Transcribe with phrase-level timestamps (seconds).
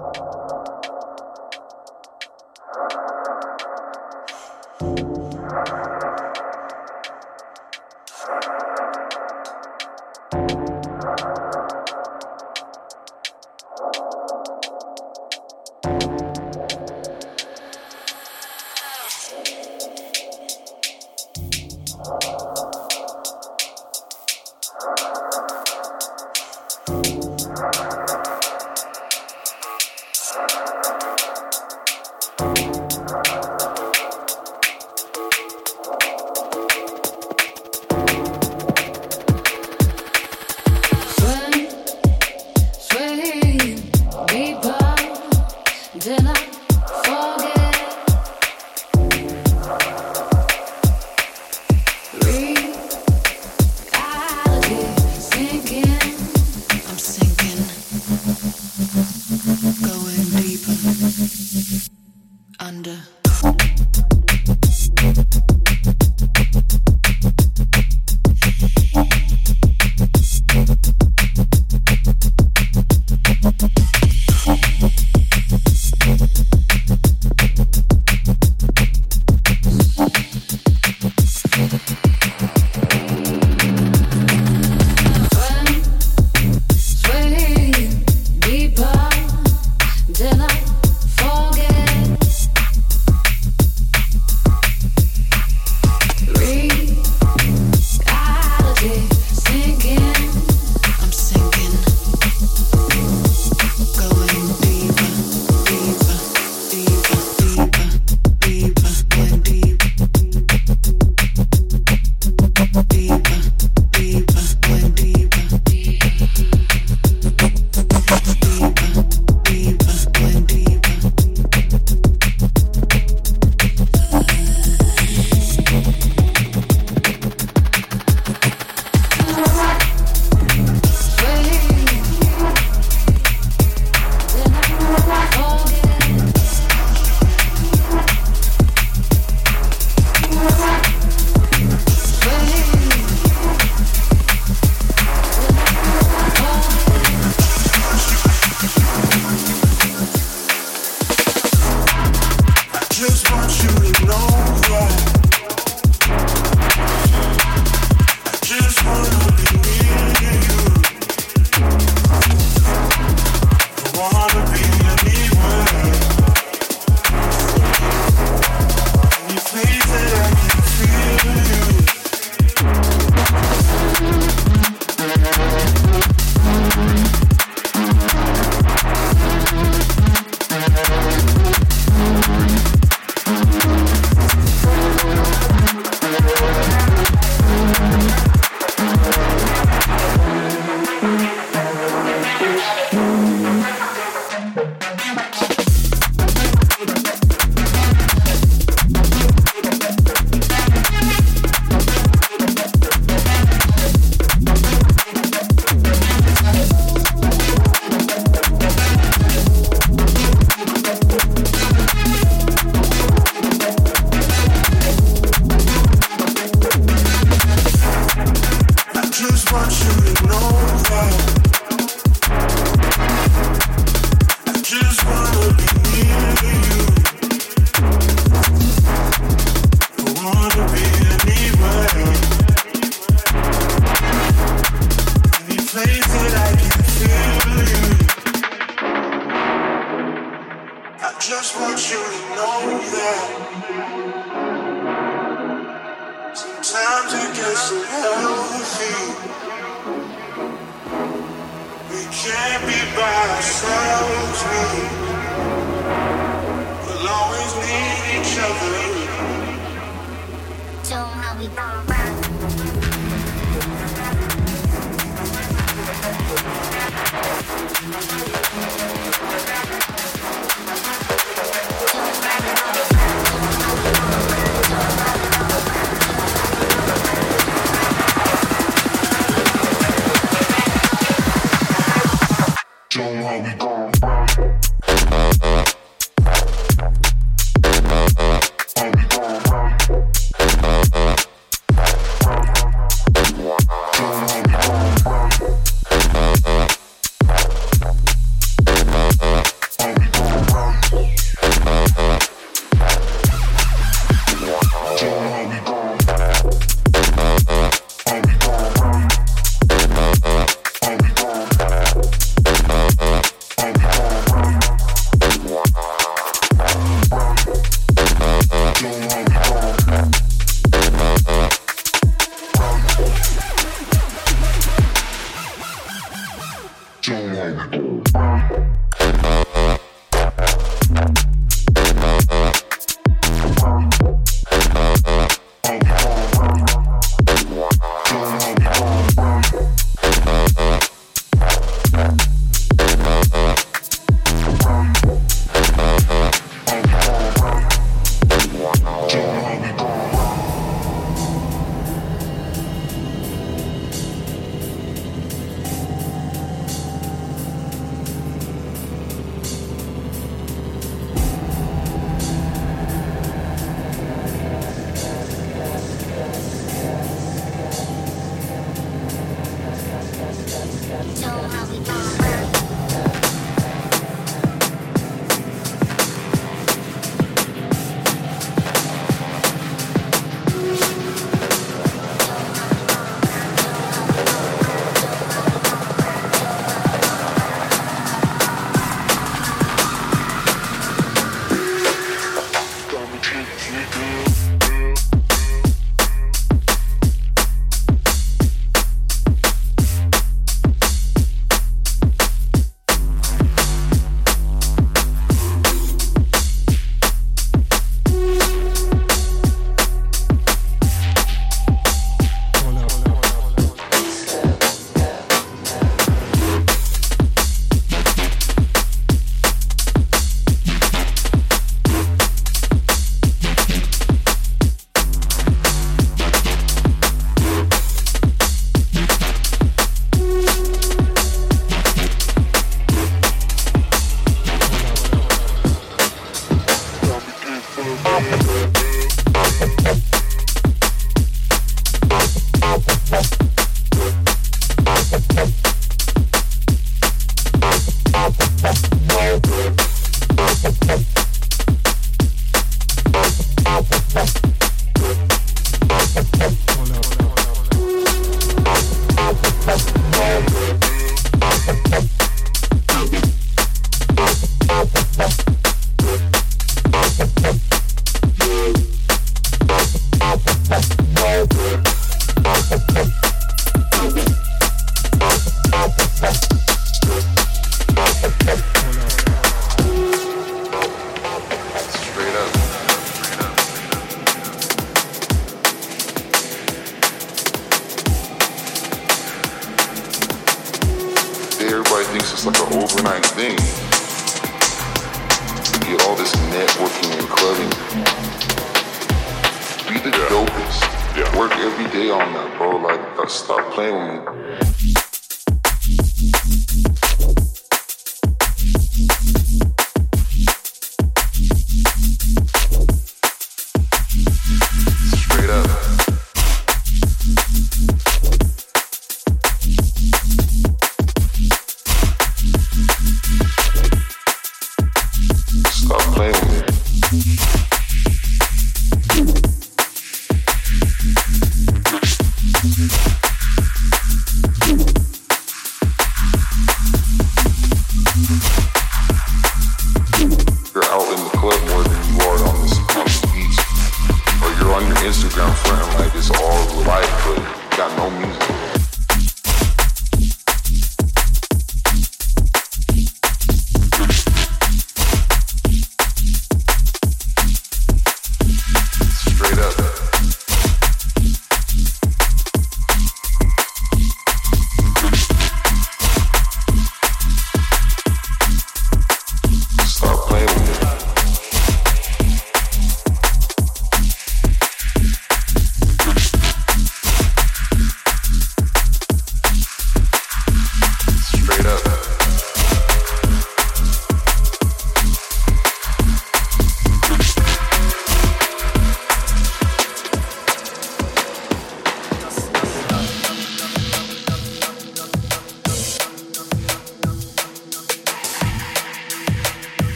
[0.00, 0.27] you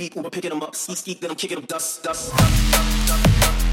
[0.00, 2.30] skeet, then I'm kicking them dust, dust.
[2.30, 3.69] dust, dust, dust, dust.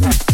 [0.00, 0.33] Bye.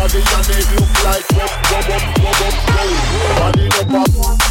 [0.00, 3.36] body and it look like rub, rub up, rub up, roll.
[3.36, 4.49] Body rub up.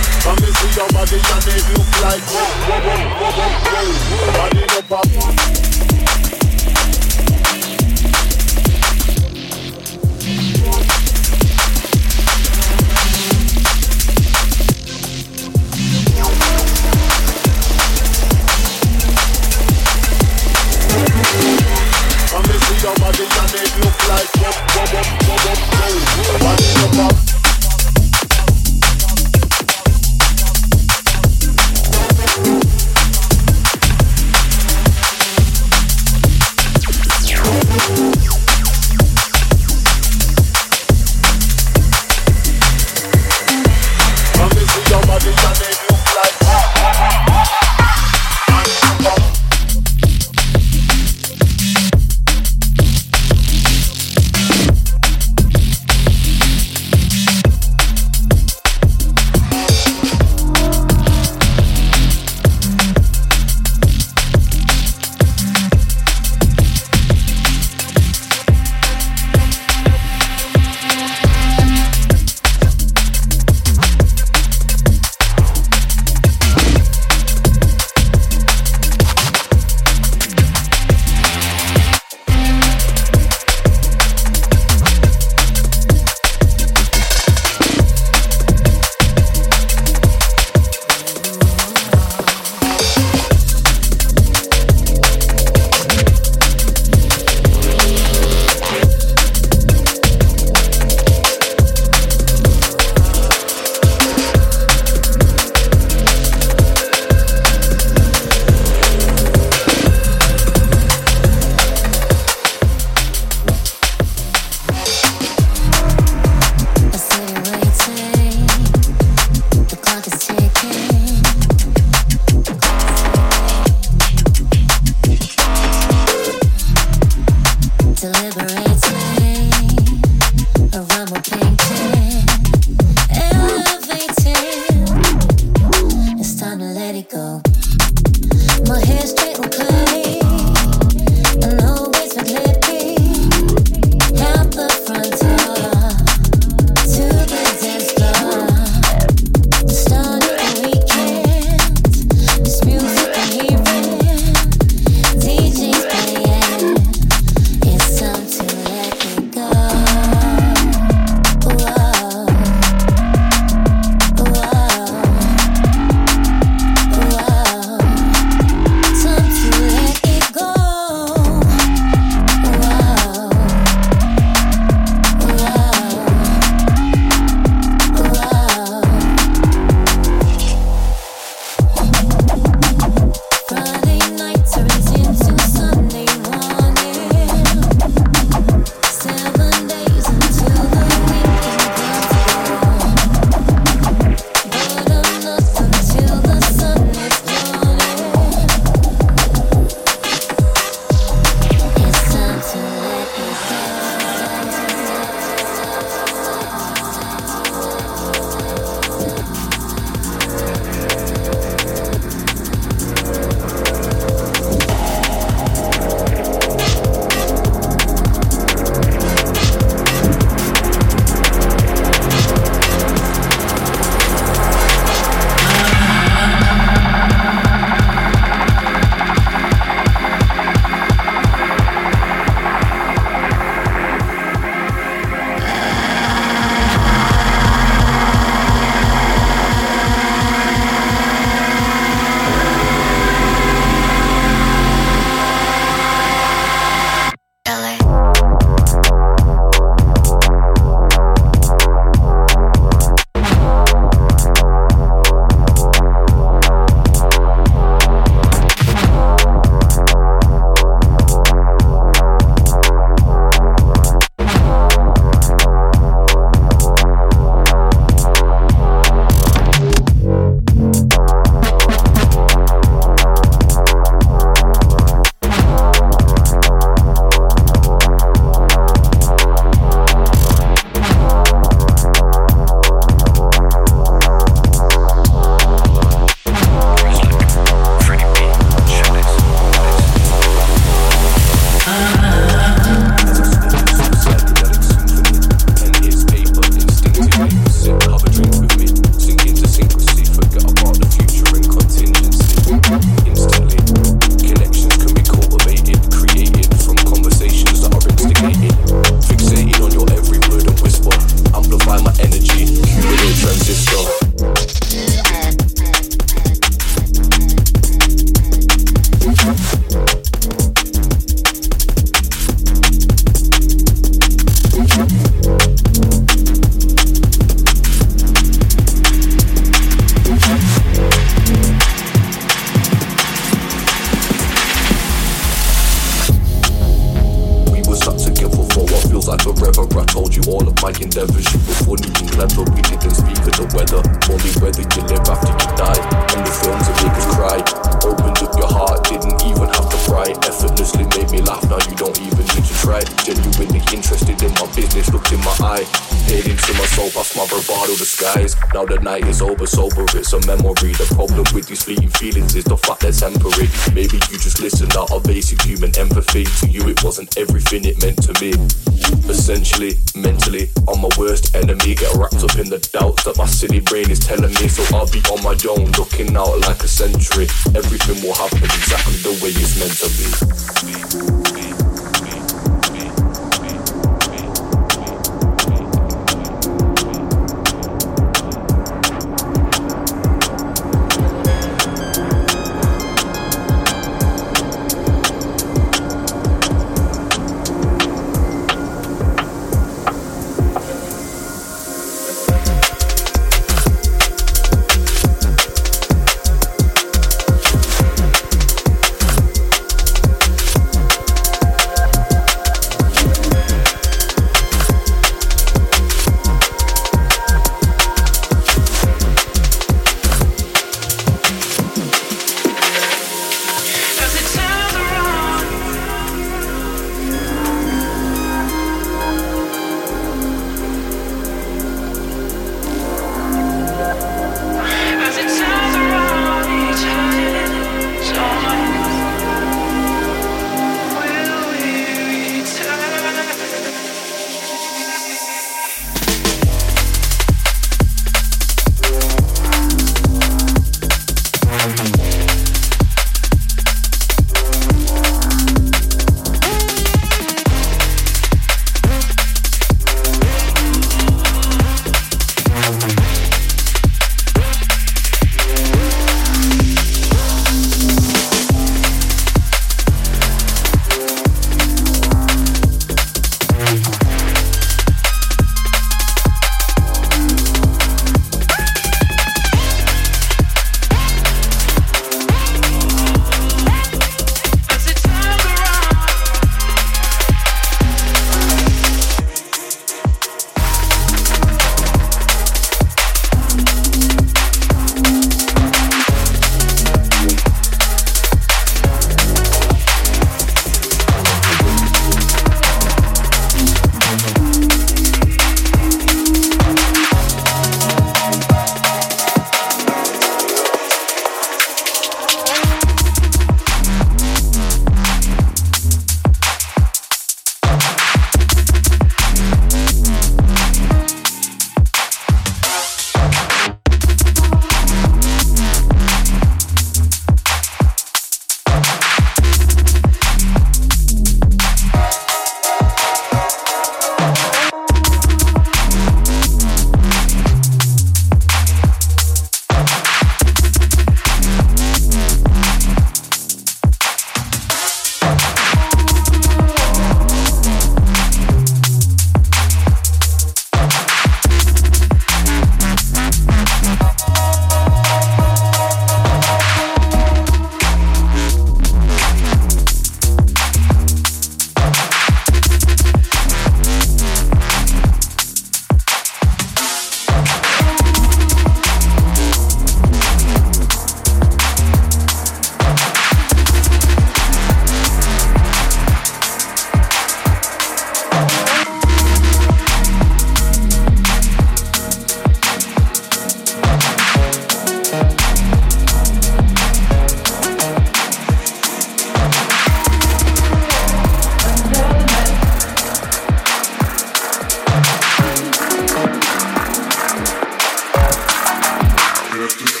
[599.61, 600.00] interrupt you.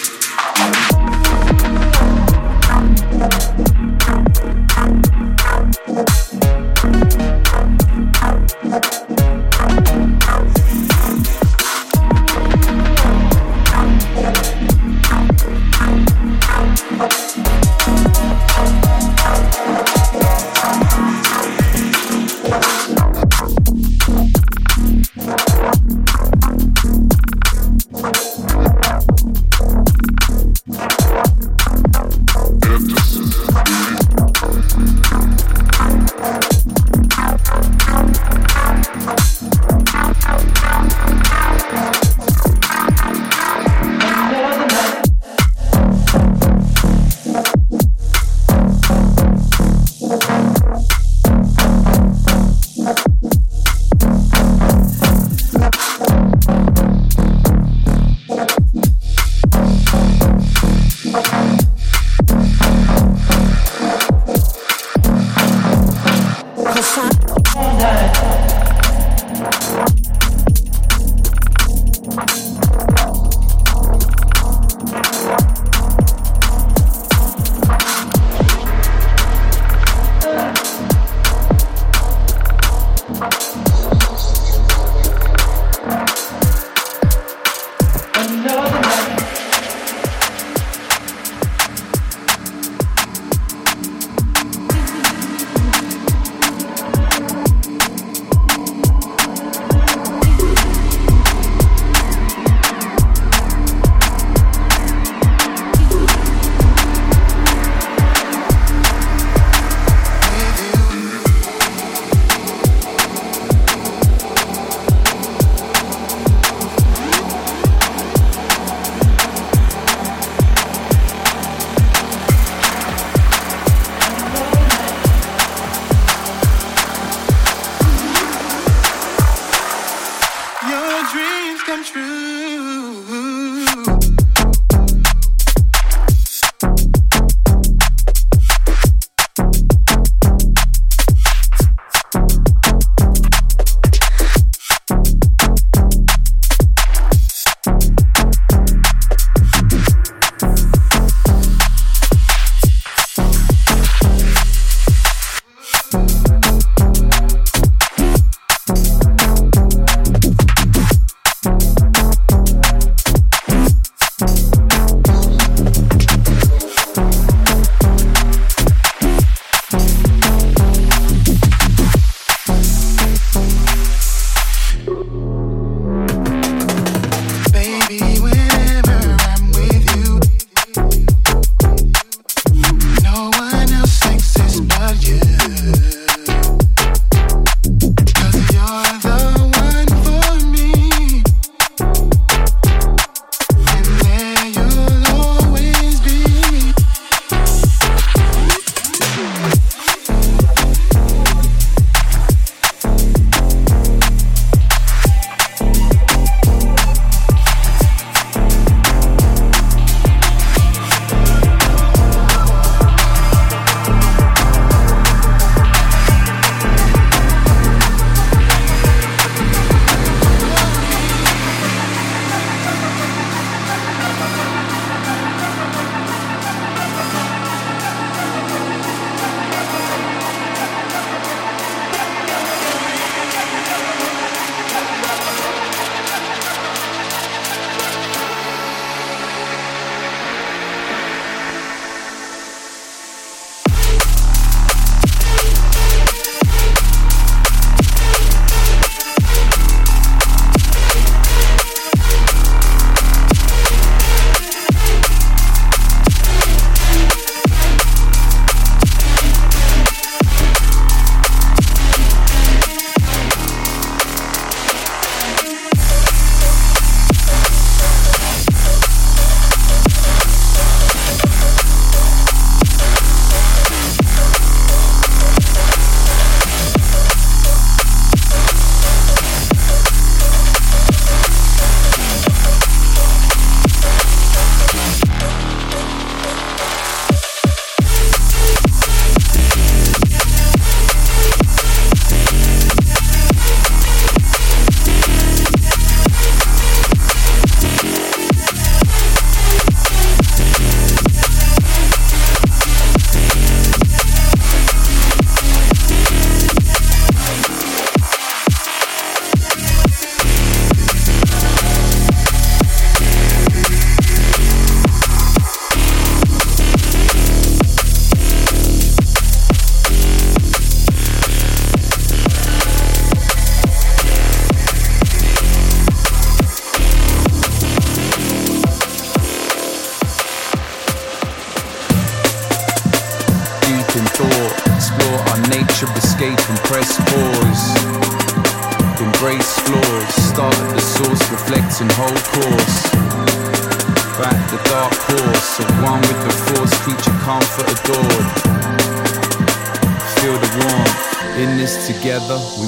[352.31, 352.67] Together we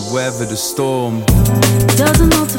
[2.30, 2.53] go the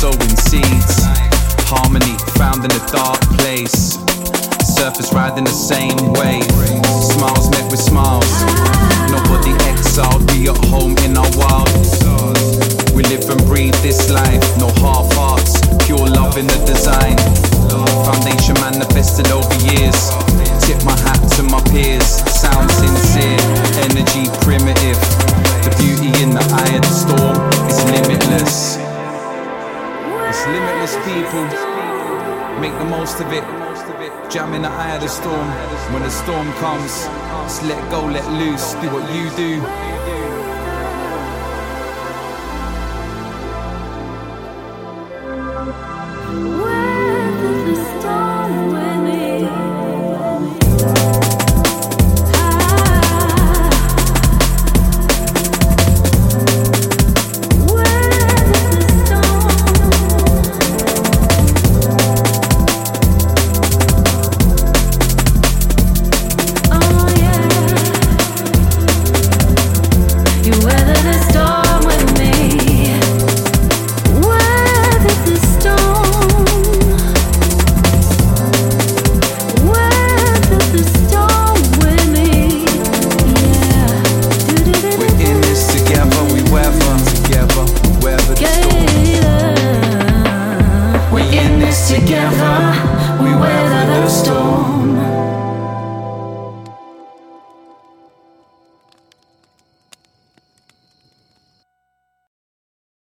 [0.00, 1.04] sowing seeds.
[1.68, 3.96] Harmony found in a dark place.
[4.62, 6.44] Surface riding the same wave.
[6.84, 8.28] Smiles met with smiles.
[9.10, 11.70] Nobody exiled, we at home in our wild.
[12.94, 17.16] We live and breathe this life, no half hearts, pure love in the design.
[18.04, 20.10] Foundation manifested over years.
[20.64, 22.35] Tip my hat to my peers.
[31.16, 31.44] People.
[32.60, 33.44] Make the most of it.
[34.30, 35.48] Jam in the eye of the storm.
[35.92, 36.92] When the storm comes,
[37.44, 38.74] just let go, let loose.
[38.82, 40.15] Do what you do.